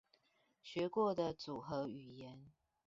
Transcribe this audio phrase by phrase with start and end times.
[0.63, 2.51] 學過組合語言